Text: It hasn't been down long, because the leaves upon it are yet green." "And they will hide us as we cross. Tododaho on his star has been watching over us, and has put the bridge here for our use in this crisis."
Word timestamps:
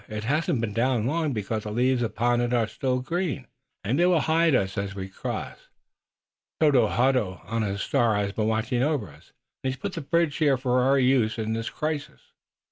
It 0.09 0.23
hasn't 0.23 0.59
been 0.61 0.73
down 0.73 1.05
long, 1.05 1.31
because 1.31 1.61
the 1.61 1.71
leaves 1.71 2.01
upon 2.01 2.41
it 2.41 2.53
are 2.53 2.67
yet 2.81 3.03
green." 3.05 3.45
"And 3.83 3.99
they 3.99 4.07
will 4.07 4.21
hide 4.21 4.55
us 4.55 4.75
as 4.75 4.95
we 4.95 5.09
cross. 5.09 5.67
Tododaho 6.59 7.39
on 7.45 7.61
his 7.61 7.83
star 7.83 8.15
has 8.15 8.31
been 8.31 8.47
watching 8.47 8.81
over 8.81 9.09
us, 9.09 9.31
and 9.63 9.71
has 9.71 9.79
put 9.79 9.93
the 9.93 10.01
bridge 10.01 10.37
here 10.37 10.57
for 10.57 10.79
our 10.79 10.97
use 10.97 11.37
in 11.37 11.53
this 11.53 11.69
crisis." 11.69 12.31